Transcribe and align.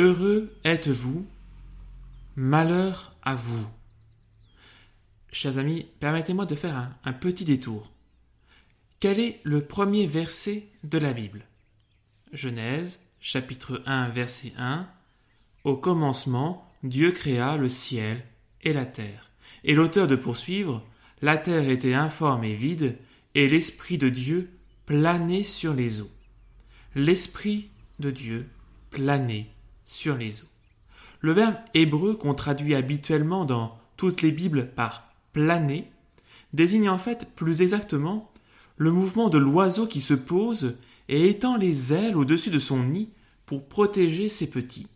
Heureux 0.00 0.56
êtes-vous, 0.62 1.26
malheur 2.36 3.16
à 3.20 3.34
vous. 3.34 3.66
Chers 5.32 5.58
amis, 5.58 5.88
permettez-moi 5.98 6.46
de 6.46 6.54
faire 6.54 6.92
un, 7.02 7.12
petit 7.12 7.44
détour. 7.44 7.90
Quel 9.00 9.18
est 9.18 9.40
le 9.42 9.64
premier 9.64 10.06
verset 10.06 10.68
de 10.84 10.98
la 10.98 11.12
Bible? 11.12 11.46
Genèse, 12.32 13.00
chapitre 13.18 13.82
1, 13.86 14.10
verset 14.10 14.52
1. 14.56 14.88
Au 15.64 15.76
commencement, 15.76 16.72
Dieu 16.84 17.10
créa 17.10 17.56
le 17.56 17.68
ciel 17.68 18.22
et 18.62 18.72
la 18.72 18.86
terre. 18.86 19.32
Et 19.64 19.74
l'auteur 19.74 20.06
de 20.06 20.14
poursuivre, 20.14 20.86
la 21.22 21.36
terre 21.36 21.68
était 21.68 21.94
informe 21.94 22.44
et 22.44 22.54
vide, 22.54 22.98
et 23.34 23.48
l'Esprit 23.48 23.98
de 23.98 24.10
Dieu 24.10 24.48
planait 24.86 25.42
sur 25.42 25.74
les 25.74 26.00
eaux. 26.00 26.12
L'Esprit 26.94 27.70
de 27.98 28.12
Dieu 28.12 28.48
planait 28.90 29.48
sur 29.88 30.16
les 30.16 30.42
eaux. 30.42 30.48
Le 31.20 31.32
verbe 31.32 31.56
hébreu 31.72 32.14
qu'on 32.14 32.34
traduit 32.34 32.74
habituellement 32.74 33.46
dans 33.46 33.78
toutes 33.96 34.22
les 34.22 34.30
Bibles 34.30 34.70
par 34.76 35.10
planer 35.32 35.90
désigne 36.52 36.90
en 36.90 36.98
fait 36.98 37.26
plus 37.34 37.62
exactement 37.62 38.30
le 38.76 38.92
mouvement 38.92 39.30
de 39.30 39.38
l'oiseau 39.38 39.86
qui 39.86 40.00
se 40.00 40.14
pose 40.14 40.76
et 41.08 41.30
étend 41.30 41.56
les 41.56 41.92
ailes 41.92 42.16
au-dessus 42.16 42.50
de 42.50 42.58
son 42.58 42.84
nid 42.84 43.08
pour 43.46 43.66
protéger 43.66 44.28
ses 44.28 44.48
petits. 44.48 44.86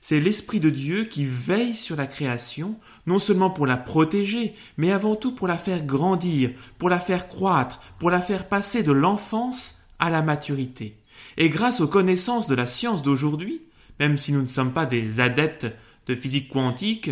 C'est 0.00 0.20
l'Esprit 0.20 0.60
de 0.60 0.70
Dieu 0.70 1.04
qui 1.04 1.24
veille 1.24 1.74
sur 1.74 1.96
la 1.96 2.06
création, 2.06 2.78
non 3.06 3.18
seulement 3.18 3.50
pour 3.50 3.66
la 3.66 3.76
protéger, 3.76 4.54
mais 4.76 4.92
avant 4.92 5.16
tout 5.16 5.34
pour 5.34 5.48
la 5.48 5.58
faire 5.58 5.84
grandir, 5.84 6.52
pour 6.78 6.88
la 6.88 7.00
faire 7.00 7.28
croître, 7.28 7.80
pour 7.98 8.10
la 8.10 8.20
faire 8.20 8.48
passer 8.48 8.84
de 8.84 8.92
l'enfance 8.92 9.80
à 9.98 10.08
la 10.08 10.22
maturité. 10.22 10.96
Et 11.36 11.50
grâce 11.50 11.80
aux 11.80 11.88
connaissances 11.88 12.46
de 12.46 12.54
la 12.54 12.68
science 12.68 13.02
d'aujourd'hui, 13.02 13.62
même 13.98 14.18
si 14.18 14.32
nous 14.32 14.42
ne 14.42 14.48
sommes 14.48 14.72
pas 14.72 14.86
des 14.86 15.20
adeptes 15.20 15.66
de 16.06 16.14
physique 16.14 16.48
quantique, 16.48 17.10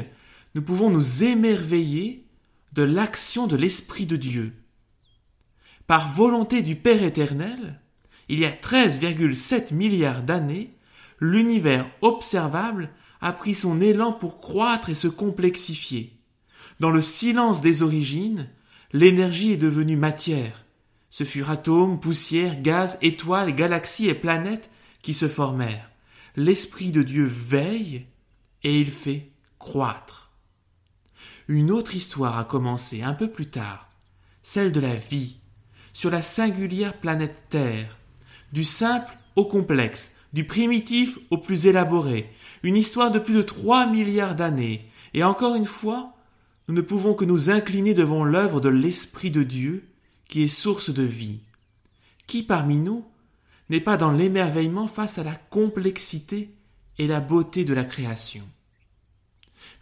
nous 0.55 0.63
pouvons 0.63 0.91
nous 0.91 1.23
émerveiller 1.23 2.27
de 2.73 2.83
l'action 2.83 3.47
de 3.47 3.57
l'Esprit 3.57 4.07
de 4.07 4.17
Dieu. 4.17 4.55
Par 5.87 6.13
volonté 6.13 6.63
du 6.63 6.77
Père 6.77 7.03
éternel, 7.03 7.81
il 8.29 8.41
y 8.41 8.45
a 8.45 8.51
13,7 8.51 9.75
milliards 9.75 10.23
d'années, 10.23 10.75
l'univers 11.21 11.89
observable 12.01 12.91
a 13.21 13.33
pris 13.33 13.55
son 13.55 13.81
élan 13.81 14.13
pour 14.13 14.41
croître 14.41 14.91
et 14.91 14.95
se 14.95 15.09
complexifier. 15.09 16.19
Dans 16.81 16.91
le 16.91 17.01
silence 17.01 17.61
des 17.61 17.83
origines, 17.83 18.49
l'énergie 18.93 19.53
est 19.53 19.57
devenue 19.57 19.97
matière. 19.97 20.65
Ce 21.09 21.25
furent 21.25 21.51
atomes, 21.51 22.01
poussières, 22.01 22.61
gaz, 22.61 22.99
étoiles, 23.01 23.55
galaxies 23.55 24.09
et 24.09 24.15
planètes 24.15 24.71
qui 25.03 25.15
se 25.15 25.29
formèrent 25.29 25.91
l'Esprit 26.37 26.93
de 26.93 27.03
Dieu 27.03 27.25
veille 27.25 28.07
et 28.63 28.79
il 28.79 28.91
fait 28.91 29.31
croître. 29.59 30.31
Une 31.49 31.71
autre 31.71 31.95
histoire 31.95 32.39
a 32.39 32.45
commencé 32.45 33.03
un 33.03 33.15
peu 33.15 33.31
plus 33.31 33.47
tard, 33.47 33.91
celle 34.43 34.71
de 34.71 34.81
la 34.81 34.95
vie, 34.95 35.39
sur 35.95 36.11
la 36.11 36.21
singulière 36.21 37.01
planète 37.01 37.45
Terre, 37.49 37.97
du 38.53 38.65
simple 38.65 39.17
au 39.35 39.47
complexe, 39.47 40.15
du 40.35 40.45
primitif 40.47 41.19
au 41.31 41.39
plus 41.39 41.67
élaboré, 41.67 42.31
une 42.63 42.77
histoire 42.77 43.11
de 43.11 43.19
plus 43.19 43.35
de 43.35 43.43
trois 43.43 43.87
milliards 43.87 44.35
d'années, 44.35 44.91
et 45.15 45.25
encore 45.25 45.55
une 45.55 45.65
fois, 45.65 46.13
nous 46.69 46.75
ne 46.75 46.83
pouvons 46.83 47.15
que 47.15 47.25
nous 47.25 47.49
incliner 47.49 47.95
devant 47.95 48.25
l'œuvre 48.25 48.61
de 48.61 48.69
l'Esprit 48.69 49.31
de 49.31 49.43
Dieu, 49.43 49.89
qui 50.29 50.43
est 50.43 50.49
source 50.49 50.91
de 50.91 51.05
vie. 51.05 51.39
Qui 52.27 52.43
parmi 52.43 52.79
nous 52.79 53.07
n'est 53.69 53.81
pas 53.81 53.97
dans 53.97 54.13
l'émerveillement 54.13 54.89
face 54.89 55.19
à 55.19 55.25
la 55.25 55.35
complexité 55.35 56.51
et 56.99 57.07
la 57.07 57.21
beauté 57.21 57.65
de 57.65 57.75
la 57.75 57.85
création. 57.85 58.45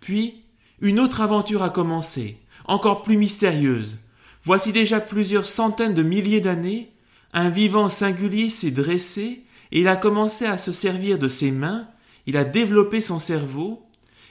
Puis, 0.00 0.44
une 0.80 1.00
autre 1.00 1.20
aventure 1.20 1.62
a 1.62 1.70
commencé, 1.70 2.38
encore 2.66 3.02
plus 3.02 3.16
mystérieuse. 3.16 3.98
Voici 4.42 4.72
déjà 4.72 5.00
plusieurs 5.00 5.44
centaines 5.44 5.94
de 5.94 6.02
milliers 6.02 6.40
d'années, 6.40 6.92
un 7.32 7.50
vivant 7.50 7.88
singulier 7.88 8.50
s'est 8.50 8.70
dressé 8.70 9.44
et 9.72 9.80
il 9.80 9.88
a 9.88 9.96
commencé 9.96 10.46
à 10.46 10.58
se 10.58 10.72
servir 10.72 11.18
de 11.18 11.28
ses 11.28 11.50
mains, 11.50 11.88
il 12.26 12.36
a 12.36 12.44
développé 12.44 13.00
son 13.00 13.18
cerveau, 13.18 13.86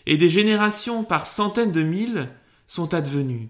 et 0.05 0.17
des 0.17 0.29
générations 0.29 1.03
par 1.03 1.27
centaines 1.27 1.71
de 1.71 1.83
mille 1.83 2.29
sont 2.67 2.93
advenues. 2.93 3.49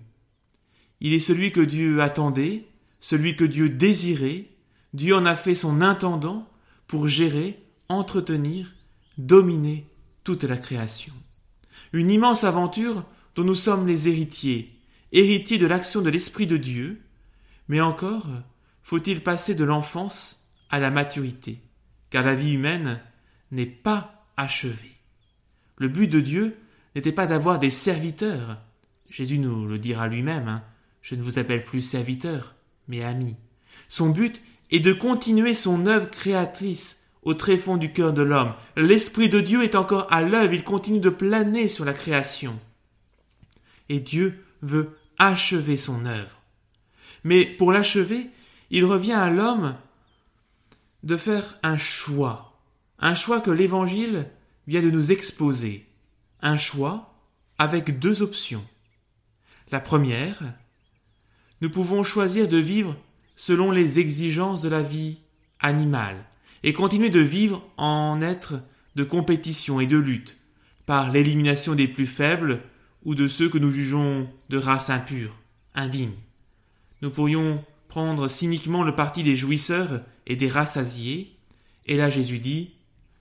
Il 1.01 1.13
est 1.13 1.19
celui 1.19 1.51
que 1.51 1.61
Dieu 1.61 2.01
attendait, 2.01 2.65
celui 2.99 3.35
que 3.35 3.43
Dieu 3.43 3.69
désirait, 3.69 4.45
Dieu 4.93 5.15
en 5.15 5.25
a 5.25 5.35
fait 5.35 5.55
son 5.55 5.81
intendant 5.81 6.47
pour 6.87 7.07
gérer, 7.07 7.63
entretenir, 7.89 8.73
dominer 9.17 9.87
toute 10.23 10.43
la 10.43 10.57
création. 10.57 11.13
Une 11.91 12.11
immense 12.11 12.43
aventure 12.43 13.03
dont 13.35 13.43
nous 13.43 13.55
sommes 13.55 13.87
les 13.87 14.07
héritiers, 14.07 14.79
héritiers 15.11 15.57
de 15.57 15.67
l'action 15.67 16.01
de 16.01 16.09
l'Esprit 16.09 16.47
de 16.47 16.57
Dieu, 16.57 17.01
mais 17.67 17.81
encore 17.81 18.27
faut-il 18.83 19.21
passer 19.21 19.55
de 19.55 19.63
l'enfance 19.63 20.45
à 20.69 20.79
la 20.79 20.91
maturité, 20.91 21.59
car 22.09 22.23
la 22.23 22.35
vie 22.35 22.53
humaine 22.53 22.99
n'est 23.51 23.65
pas 23.65 24.27
achevée. 24.37 24.97
Le 25.77 25.87
but 25.87 26.07
de 26.07 26.19
Dieu 26.19 26.57
n'était 26.95 27.11
pas 27.11 27.25
d'avoir 27.25 27.59
des 27.59 27.71
serviteurs. 27.71 28.57
Jésus 29.09 29.39
nous 29.39 29.67
le 29.67 29.79
dira 29.79 30.07
lui-même, 30.07 30.47
hein. 30.47 30.63
je 31.01 31.15
ne 31.15 31.21
vous 31.21 31.39
appelle 31.39 31.63
plus 31.63 31.81
serviteur, 31.81 32.55
mais 32.87 33.03
ami. 33.03 33.35
Son 33.87 34.09
but 34.09 34.41
et 34.73 34.79
de 34.79 34.91
continuer 34.91 35.53
son 35.53 35.85
œuvre 35.85 36.09
créatrice 36.09 37.03
au 37.21 37.35
tréfonds 37.35 37.77
du 37.77 37.93
cœur 37.93 38.11
de 38.11 38.23
l'homme. 38.23 38.55
L'Esprit 38.75 39.29
de 39.29 39.39
Dieu 39.39 39.63
est 39.63 39.75
encore 39.75 40.07
à 40.11 40.23
l'œuvre, 40.23 40.51
il 40.51 40.63
continue 40.63 40.99
de 40.99 41.11
planer 41.11 41.67
sur 41.67 41.85
la 41.85 41.93
création. 41.93 42.59
Et 43.87 43.99
Dieu 43.99 44.43
veut 44.63 44.97
achever 45.19 45.77
son 45.77 46.07
œuvre. 46.07 46.41
Mais 47.23 47.45
pour 47.45 47.71
l'achever, 47.71 48.31
il 48.71 48.83
revient 48.83 49.13
à 49.13 49.29
l'homme 49.29 49.77
de 51.03 51.17
faire 51.17 51.59
un 51.61 51.77
choix, 51.77 52.59
un 52.97 53.13
choix 53.13 53.41
que 53.41 53.51
l'Évangile 53.51 54.27
vient 54.65 54.81
de 54.81 54.89
nous 54.89 55.11
exposer, 55.11 55.87
un 56.41 56.57
choix 56.57 57.13
avec 57.59 57.99
deux 57.99 58.23
options. 58.23 58.65
La 59.71 59.79
première, 59.79 60.39
nous 61.61 61.69
pouvons 61.69 62.01
choisir 62.03 62.47
de 62.47 62.57
vivre 62.57 62.97
selon 63.35 63.71
les 63.71 63.99
exigences 63.99 64.61
de 64.61 64.69
la 64.69 64.81
vie 64.81 65.17
animale, 65.59 66.25
et 66.63 66.73
continuer 66.73 67.09
de 67.09 67.19
vivre 67.19 67.63
en 67.77 68.21
être 68.21 68.61
de 68.95 69.03
compétition 69.03 69.79
et 69.79 69.87
de 69.87 69.97
lutte, 69.97 70.37
par 70.85 71.11
l'élimination 71.11 71.75
des 71.75 71.87
plus 71.87 72.05
faibles 72.05 72.61
ou 73.03 73.15
de 73.15 73.27
ceux 73.27 73.49
que 73.49 73.57
nous 73.57 73.71
jugeons 73.71 74.29
de 74.49 74.57
race 74.57 74.89
impure, 74.89 75.35
indigne. 75.75 76.13
Nous 77.01 77.09
pourrions 77.09 77.63
prendre 77.87 78.27
cyniquement 78.27 78.83
le 78.83 78.95
parti 78.95 79.23
des 79.23 79.35
jouisseurs 79.35 80.01
et 80.25 80.35
des 80.35 80.49
rassasiés, 80.49 81.35
et 81.85 81.97
là 81.97 82.09
Jésus 82.09 82.39
dit 82.39 82.71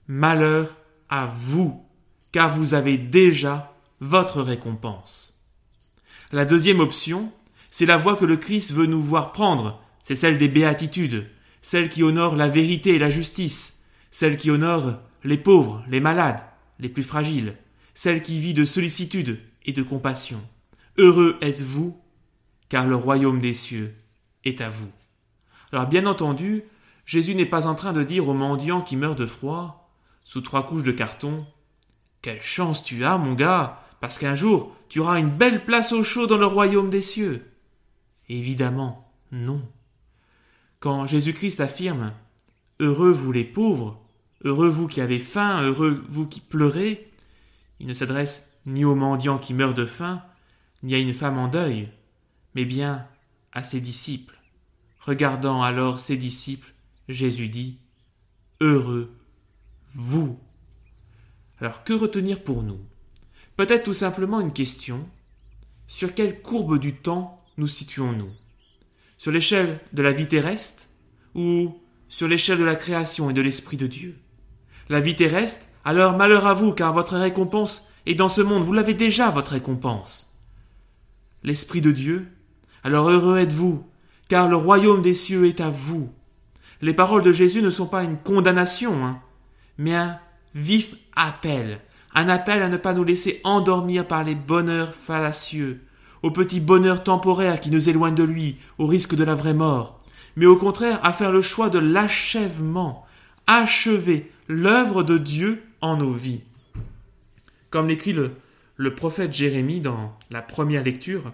Malheur 0.07 0.75
à 1.09 1.25
vous, 1.25 1.85
car 2.31 2.55
vous 2.55 2.73
avez 2.73 2.97
déjà 2.97 3.73
votre 3.99 4.41
récompense. 4.41 5.41
La 6.31 6.45
deuxième 6.45 6.79
option, 6.79 7.31
c'est 7.69 7.85
la 7.85 7.97
voie 7.97 8.15
que 8.15 8.25
le 8.25 8.37
Christ 8.37 8.71
veut 8.71 8.85
nous 8.85 9.01
voir 9.01 9.31
prendre 9.31 9.82
c'est 10.03 10.15
celle 10.15 10.37
des 10.37 10.49
béatitudes, 10.49 11.27
celle 11.61 11.89
qui 11.89 12.03
honore 12.03 12.35
la 12.35 12.49
vérité 12.49 12.95
et 12.95 12.99
la 12.99 13.09
justice, 13.09 13.83
celle 14.11 14.37
qui 14.37 14.51
honore 14.51 14.99
les 15.23 15.37
pauvres, 15.37 15.83
les 15.87 16.01
malades, 16.01 16.43
les 16.79 16.89
plus 16.89 17.03
fragiles, 17.03 17.55
celle 17.93 18.21
qui 18.21 18.39
vit 18.39 18.53
de 18.53 18.65
sollicitude 18.65 19.39
et 19.65 19.71
de 19.71 19.81
compassion. 19.81 20.41
Heureux 20.97 21.37
êtes-vous, 21.41 21.99
car 22.69 22.85
le 22.85 22.95
royaume 22.95 23.39
des 23.39 23.53
cieux 23.53 23.95
est 24.43 24.61
à 24.61 24.69
vous. 24.69 24.91
Alors 25.71 25.87
bien 25.87 26.05
entendu, 26.05 26.63
Jésus 27.05 27.33
n'est 27.33 27.45
pas 27.45 27.65
en 27.65 27.75
train 27.75 27.93
de 27.93 28.03
dire 28.03 28.27
au 28.27 28.33
mendiant 28.33 28.81
qui 28.81 28.97
meurt 28.97 29.17
de 29.17 29.25
froid, 29.25 29.89
sous 30.23 30.41
trois 30.41 30.65
couches 30.65 30.83
de 30.83 30.91
carton, 30.91 31.45
Quelle 32.21 32.41
chance 32.41 32.83
tu 32.83 33.03
as, 33.03 33.17
mon 33.17 33.33
gars, 33.33 33.83
parce 34.01 34.17
qu'un 34.17 34.35
jour 34.35 34.75
tu 34.89 34.99
auras 34.99 35.19
une 35.19 35.29
belle 35.29 35.65
place 35.65 35.91
au 35.91 36.03
chaud 36.03 36.27
dans 36.27 36.37
le 36.37 36.45
royaume 36.45 36.89
des 36.89 37.01
cieux. 37.01 37.51
Évidemment, 38.29 39.11
non. 39.31 39.61
Quand 40.83 41.07
Jésus-Christ 41.07 41.61
affirme 41.61 42.11
Heureux 42.81 43.13
vous 43.13 43.31
les 43.31 43.45
pauvres, 43.45 44.03
heureux 44.43 44.67
vous 44.67 44.89
qui 44.89 44.99
avez 44.99 45.19
faim, 45.19 45.61
heureux 45.61 46.03
vous 46.09 46.27
qui 46.27 46.41
pleurez, 46.41 47.09
il 47.79 47.87
ne 47.87 47.93
s'adresse 47.93 48.51
ni 48.65 48.83
aux 48.83 48.93
mendiants 48.93 49.37
qui 49.37 49.53
meurent 49.53 49.73
de 49.73 49.85
faim, 49.85 50.21
ni 50.81 50.93
à 50.93 50.97
une 50.97 51.13
femme 51.13 51.37
en 51.37 51.47
deuil, 51.47 51.89
mais 52.53 52.65
bien 52.65 53.07
à 53.53 53.63
ses 53.63 53.79
disciples. 53.79 54.37
Regardant 54.99 55.63
alors 55.63 56.01
ses 56.01 56.17
disciples, 56.17 56.73
Jésus 57.07 57.47
dit 57.47 57.77
Heureux 58.59 59.09
vous. 59.93 60.37
Alors 61.61 61.85
que 61.85 61.93
retenir 61.93 62.43
pour 62.43 62.61
nous? 62.61 62.81
Peut-être 63.55 63.85
tout 63.85 63.93
simplement 63.93 64.41
une 64.41 64.51
question 64.51 65.07
sur 65.87 66.13
quelle 66.13 66.41
courbe 66.41 66.77
du 66.77 66.93
temps 66.93 67.41
nous 67.55 67.67
situons-nous? 67.67 68.33
Sur 69.23 69.31
l'échelle 69.31 69.79
de 69.93 70.01
la 70.01 70.11
vie 70.11 70.27
terrestre 70.27 70.83
ou 71.33 71.79
sur 72.09 72.27
l'échelle 72.27 72.57
de 72.57 72.65
la 72.65 72.75
création 72.75 73.29
et 73.29 73.33
de 73.33 73.39
l'Esprit 73.39 73.77
de 73.77 73.87
Dieu. 73.87 74.17
La 74.89 74.99
vie 74.99 75.15
terrestre 75.15 75.67
Alors 75.85 76.17
malheur 76.17 76.45
à 76.45 76.53
vous, 76.53 76.73
car 76.73 76.91
votre 76.91 77.15
récompense 77.15 77.87
est 78.05 78.15
dans 78.15 78.27
ce 78.27 78.41
monde, 78.41 78.63
vous 78.63 78.73
l'avez 78.73 78.95
déjà, 78.95 79.29
votre 79.29 79.53
récompense. 79.53 80.35
L'Esprit 81.41 81.79
de 81.79 81.93
Dieu, 81.93 82.27
alors 82.83 83.09
heureux 83.09 83.37
êtes-vous, 83.37 83.87
car 84.27 84.49
le 84.49 84.57
royaume 84.57 85.01
des 85.01 85.13
cieux 85.13 85.45
est 85.45 85.61
à 85.61 85.69
vous. 85.69 86.11
Les 86.81 86.93
paroles 86.93 87.23
de 87.23 87.31
Jésus 87.31 87.61
ne 87.61 87.69
sont 87.69 87.87
pas 87.87 88.03
une 88.03 88.17
condamnation, 88.17 89.05
hein, 89.05 89.21
mais 89.77 89.95
un 89.95 90.19
vif 90.53 90.95
appel, 91.15 91.79
un 92.13 92.27
appel 92.27 92.61
à 92.61 92.67
ne 92.67 92.75
pas 92.75 92.93
nous 92.93 93.05
laisser 93.05 93.39
endormir 93.45 94.05
par 94.05 94.25
les 94.25 94.35
bonheurs 94.35 94.93
fallacieux, 94.93 95.81
au 96.23 96.31
petit 96.31 96.61
bonheur 96.61 97.03
temporaire 97.03 97.59
qui 97.59 97.69
nous 97.69 97.89
éloigne 97.89 98.15
de 98.15 98.23
lui, 98.23 98.57
au 98.77 98.87
risque 98.87 99.15
de 99.15 99.23
la 99.23 99.35
vraie 99.35 99.53
mort, 99.53 99.99
mais 100.35 100.45
au 100.45 100.55
contraire 100.55 100.99
à 101.03 101.13
faire 101.13 101.31
le 101.31 101.41
choix 101.41 101.69
de 101.69 101.79
l'achèvement, 101.79 103.05
achever 103.45 104.31
l'œuvre 104.47 105.03
de 105.03 105.17
Dieu 105.17 105.63
en 105.81 105.97
nos 105.97 106.13
vies. 106.13 106.41
Comme 107.69 107.87
l'écrit 107.87 108.13
le, 108.13 108.95
prophète 108.95 109.33
Jérémie 109.33 109.81
dans 109.81 110.17
la 110.31 110.41
première 110.41 110.83
lecture, 110.83 111.33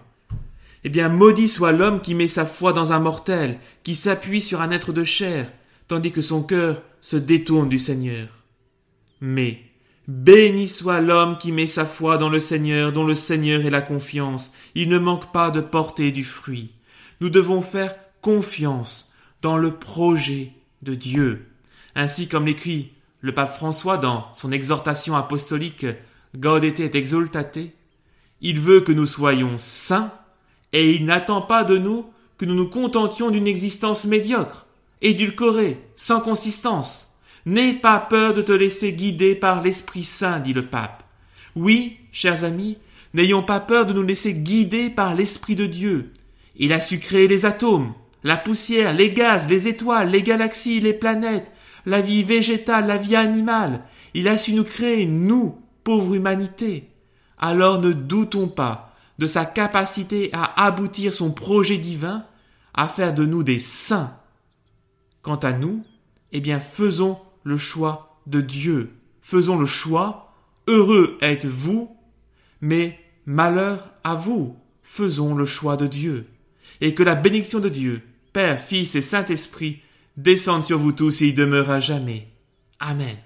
eh 0.82 0.88
bien, 0.88 1.08
maudit 1.08 1.48
soit 1.48 1.72
l'homme 1.72 2.00
qui 2.00 2.14
met 2.14 2.28
sa 2.28 2.46
foi 2.46 2.72
dans 2.72 2.92
un 2.92 3.00
mortel, 3.00 3.58
qui 3.82 3.94
s'appuie 3.94 4.40
sur 4.40 4.60
un 4.60 4.70
être 4.70 4.92
de 4.92 5.04
chair, 5.04 5.52
tandis 5.88 6.10
que 6.10 6.22
son 6.22 6.42
cœur 6.42 6.82
se 7.00 7.16
détourne 7.16 7.68
du 7.68 7.78
Seigneur. 7.78 8.28
Mais, 9.20 9.62
béni 10.08 10.68
soit 10.68 11.00
l'homme 11.00 11.38
qui 11.38 11.52
met 11.52 11.66
sa 11.66 11.86
foi 11.86 12.16
dans 12.16 12.28
le 12.28 12.40
Seigneur, 12.40 12.92
dont 12.92 13.04
le 13.04 13.14
Seigneur 13.14 13.64
est 13.64 13.70
la 13.70 13.82
confiance, 13.82 14.52
il 14.74 14.88
ne 14.88 14.98
manque 14.98 15.32
pas 15.32 15.50
de 15.50 15.60
porter 15.60 16.12
du 16.12 16.24
fruit. 16.24 16.70
Nous 17.20 17.30
devons 17.30 17.62
faire 17.62 17.94
confiance 18.20 19.12
dans 19.42 19.56
le 19.56 19.72
projet 19.72 20.52
de 20.82 20.94
Dieu. 20.94 21.46
Ainsi 21.94 22.28
comme 22.28 22.46
l'écrit 22.46 22.92
le 23.20 23.34
pape 23.34 23.54
François 23.54 23.98
dans 23.98 24.32
son 24.32 24.52
exhortation 24.52 25.14
apostolique 25.16 25.86
Gaudete 26.36 26.80
et 26.80 26.96
exultate, 26.96 27.58
il 28.40 28.60
veut 28.60 28.80
que 28.80 28.92
nous 28.92 29.06
soyons 29.06 29.58
saints 29.58 30.12
et 30.72 30.92
il 30.94 31.04
n'attend 31.04 31.42
pas 31.42 31.64
de 31.64 31.76
nous 31.76 32.10
que 32.38 32.44
nous 32.44 32.54
nous 32.54 32.68
contentions 32.68 33.30
d'une 33.30 33.48
existence 33.48 34.06
médiocre, 34.06 34.66
édulcorée, 35.02 35.78
sans 35.96 36.20
consistance. 36.20 37.09
N'aie 37.46 37.74
pas 37.74 37.98
peur 37.98 38.34
de 38.34 38.42
te 38.42 38.52
laisser 38.52 38.92
guider 38.92 39.34
par 39.34 39.62
l'Esprit 39.62 40.04
Saint, 40.04 40.40
dit 40.40 40.52
le 40.52 40.66
pape. 40.66 41.02
Oui, 41.56 41.96
chers 42.12 42.44
amis, 42.44 42.78
n'ayons 43.14 43.42
pas 43.42 43.60
peur 43.60 43.86
de 43.86 43.92
nous 43.92 44.02
laisser 44.02 44.34
guider 44.34 44.90
par 44.90 45.14
l'Esprit 45.14 45.56
de 45.56 45.66
Dieu. 45.66 46.12
Il 46.56 46.72
a 46.72 46.80
su 46.80 46.98
créer 46.98 47.28
les 47.28 47.46
atomes, 47.46 47.94
la 48.22 48.36
poussière, 48.36 48.92
les 48.92 49.12
gaz, 49.12 49.48
les 49.48 49.68
étoiles, 49.68 50.10
les 50.10 50.22
galaxies, 50.22 50.80
les 50.80 50.92
planètes, 50.92 51.50
la 51.86 52.00
vie 52.00 52.22
végétale, 52.22 52.86
la 52.86 52.98
vie 52.98 53.16
animale. 53.16 53.82
Il 54.14 54.28
a 54.28 54.36
su 54.36 54.52
nous 54.52 54.64
créer, 54.64 55.06
nous, 55.06 55.58
pauvre 55.84 56.14
humanité. 56.14 56.90
Alors 57.38 57.80
ne 57.80 57.92
doutons 57.92 58.48
pas 58.48 58.94
de 59.18 59.26
sa 59.26 59.46
capacité 59.46 60.30
à 60.32 60.64
aboutir 60.64 61.12
son 61.12 61.30
projet 61.30 61.78
divin, 61.78 62.24
à 62.74 62.88
faire 62.88 63.14
de 63.14 63.24
nous 63.24 63.42
des 63.42 63.58
saints. 63.58 64.16
Quant 65.22 65.36
à 65.36 65.52
nous, 65.52 65.84
eh 66.32 66.40
bien 66.40 66.60
faisons 66.60 67.18
le 67.44 67.56
choix 67.56 68.20
de 68.26 68.40
Dieu. 68.40 68.90
Faisons 69.20 69.58
le 69.58 69.66
choix, 69.66 70.34
heureux 70.66 71.18
êtes-vous, 71.20 71.96
mais 72.60 72.98
malheur 73.26 73.92
à 74.04 74.14
vous. 74.14 74.56
Faisons 74.82 75.34
le 75.34 75.44
choix 75.44 75.76
de 75.76 75.86
Dieu. 75.86 76.26
Et 76.80 76.94
que 76.94 77.02
la 77.02 77.14
bénédiction 77.14 77.60
de 77.60 77.68
Dieu, 77.68 78.02
Père, 78.32 78.60
Fils 78.60 78.94
et 78.94 79.02
Saint-Esprit, 79.02 79.80
descende 80.16 80.64
sur 80.64 80.78
vous 80.78 80.92
tous 80.92 81.22
et 81.22 81.28
y 81.28 81.32
demeure 81.32 81.70
à 81.70 81.80
jamais. 81.80 82.28
Amen. 82.78 83.16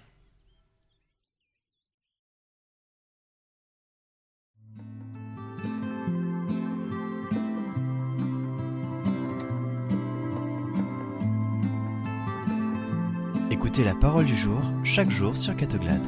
Écoutez 13.50 13.84
la 13.84 13.94
parole 13.94 14.24
du 14.24 14.34
jour 14.34 14.60
chaque 14.84 15.10
jour 15.10 15.36
sur 15.36 15.54
Catoglade. 15.54 16.00